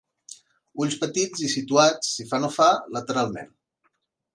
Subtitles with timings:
[0.83, 3.59] Ulls petits i situats, si fa no fa, lateralment.